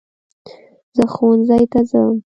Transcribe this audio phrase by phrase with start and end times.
[0.95, 2.15] زه ښوونځی ته ځم